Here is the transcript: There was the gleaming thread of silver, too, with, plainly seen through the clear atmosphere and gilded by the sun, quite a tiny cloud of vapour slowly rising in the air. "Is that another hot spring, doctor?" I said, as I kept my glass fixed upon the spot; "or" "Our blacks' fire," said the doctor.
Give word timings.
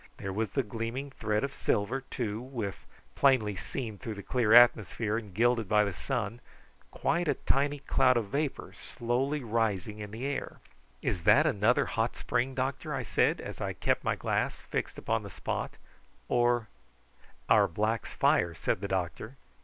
There 0.17 0.33
was 0.33 0.49
the 0.49 0.63
gleaming 0.63 1.11
thread 1.11 1.43
of 1.43 1.53
silver, 1.53 2.01
too, 2.01 2.41
with, 2.41 2.87
plainly 3.13 3.55
seen 3.55 3.99
through 3.99 4.15
the 4.15 4.23
clear 4.23 4.51
atmosphere 4.51 5.15
and 5.15 5.31
gilded 5.31 5.69
by 5.69 5.83
the 5.83 5.93
sun, 5.93 6.41
quite 6.89 7.27
a 7.27 7.35
tiny 7.35 7.77
cloud 7.77 8.17
of 8.17 8.29
vapour 8.29 8.73
slowly 8.73 9.43
rising 9.43 9.99
in 9.99 10.09
the 10.09 10.25
air. 10.25 10.59
"Is 11.03 11.21
that 11.25 11.45
another 11.45 11.85
hot 11.85 12.15
spring, 12.15 12.55
doctor?" 12.55 12.95
I 12.95 13.03
said, 13.03 13.39
as 13.39 13.61
I 13.61 13.73
kept 13.73 14.03
my 14.03 14.15
glass 14.15 14.61
fixed 14.61 14.97
upon 14.97 15.21
the 15.21 15.29
spot; 15.29 15.77
"or" 16.27 16.67
"Our 17.47 17.67
blacks' 17.67 18.11
fire," 18.11 18.55
said 18.55 18.81
the 18.81 18.87
doctor. 18.87 19.37